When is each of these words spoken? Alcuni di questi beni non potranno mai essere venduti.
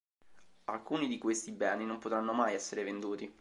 Alcuni 0.63 1.07
di 1.07 1.19
questi 1.19 1.51
beni 1.51 1.85
non 1.85 1.99
potranno 1.99 2.33
mai 2.33 2.55
essere 2.55 2.83
venduti. 2.83 3.29